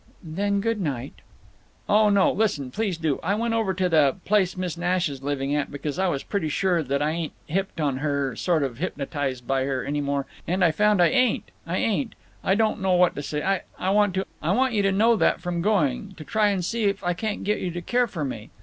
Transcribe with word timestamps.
"Then 0.23 0.61
good 0.61 0.81
night." 0.81 1.13
"Oh 1.87 2.09
no—listen—please 2.09 2.97
do! 2.97 3.19
I 3.21 3.35
went 3.35 3.53
over 3.53 3.71
to 3.75 3.87
the 3.87 4.15
place 4.25 4.57
Miss 4.57 4.75
Nash 4.75 5.07
is 5.09 5.21
living 5.21 5.55
at, 5.55 5.69
because 5.71 5.99
I 5.99 6.07
was 6.07 6.23
pretty 6.23 6.49
sure 6.49 6.81
that 6.81 7.03
I 7.03 7.11
ain't 7.11 7.33
hipped 7.45 7.79
on 7.79 7.97
her—sort 7.97 8.63
of 8.63 8.79
hypnotized 8.79 9.45
by 9.45 9.65
her—any 9.65 10.01
more. 10.01 10.25
And 10.47 10.65
I 10.65 10.71
found 10.71 11.03
I 11.03 11.09
ain't! 11.09 11.51
I 11.67 11.77
ain't! 11.77 12.15
I 12.43 12.55
don't 12.55 12.81
know 12.81 12.95
what 12.95 13.13
to 13.15 13.21
say, 13.21 13.43
I 13.77 13.89
want 13.91 14.15
to—I 14.15 14.51
want 14.53 14.73
you 14.73 14.81
to 14.81 14.91
know 14.91 15.15
that 15.17 15.39
from 15.39 15.61
going 15.61 16.15
to 16.15 16.23
try 16.23 16.47
and 16.49 16.65
see 16.65 16.85
if 16.85 17.03
I 17.03 17.13
can't 17.13 17.43
get 17.43 17.59
you 17.59 17.69
to 17.69 17.81
care 17.83 18.07
for 18.07 18.25
me." 18.25 18.49